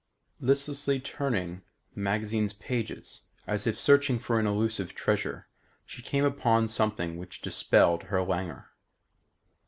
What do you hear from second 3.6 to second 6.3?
if searching for an elusive treasure, she suddenly came